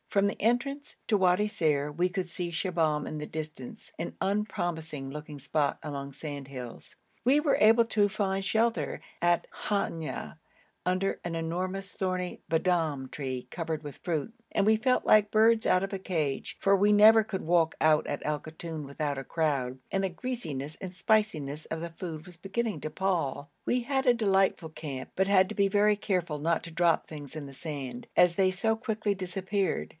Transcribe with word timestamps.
From 0.09 0.27
the 0.27 0.41
entrance 0.41 0.97
to 1.07 1.15
Wadi 1.15 1.47
Ser 1.47 1.89
we 1.89 2.09
could 2.09 2.27
see 2.27 2.49
Shibahm 2.51 3.07
in 3.07 3.19
the 3.19 3.25
distance, 3.27 3.93
an 3.97 4.15
unpromising 4.19 5.09
looking 5.09 5.39
spot 5.39 5.77
among 5.81 6.11
sandhills. 6.11 6.95
We 7.23 7.39
were 7.39 7.55
all 7.57 7.63
able 7.65 7.85
to 7.85 8.09
find 8.09 8.43
shelter 8.43 8.99
at 9.21 9.47
Hanya 9.67 10.37
under 10.85 11.21
an 11.23 11.35
enormous 11.35 11.93
thorny 11.93 12.41
b'dom 12.49 13.09
tree 13.09 13.47
covered 13.51 13.83
with 13.83 13.97
fruit, 14.03 14.33
and 14.51 14.65
we 14.65 14.75
felt 14.75 15.05
like 15.05 15.31
birds 15.31 15.65
out 15.65 15.83
of 15.83 15.93
a 15.93 15.99
cage, 15.99 16.57
for 16.59 16.75
we 16.75 16.91
never 16.91 17.23
could 17.23 17.43
walk 17.43 17.75
out 17.79 18.05
at 18.07 18.23
Al 18.25 18.39
Koton 18.41 18.85
without 18.85 19.19
a 19.19 19.23
crowd, 19.23 19.77
and 19.91 20.03
the 20.03 20.09
greasiness 20.09 20.75
and 20.81 20.93
spiciness 20.93 21.65
of 21.67 21.79
the 21.79 21.91
food 21.91 22.25
was 22.25 22.35
beginning 22.35 22.81
to 22.81 22.89
pall. 22.89 23.49
We 23.65 23.81
had 23.81 24.05
a 24.05 24.13
delightful 24.13 24.69
camp, 24.69 25.11
but 25.15 25.27
had 25.27 25.47
to 25.49 25.55
be 25.55 25.69
very 25.69 25.95
careful 25.95 26.39
not 26.39 26.63
to 26.63 26.71
drop 26.71 27.07
things 27.07 27.33
in 27.33 27.45
the 27.45 27.53
sand, 27.53 28.07
as 28.17 28.35
they 28.35 28.51
so 28.51 28.75
quickly 28.75 29.15
disappeared. 29.15 29.89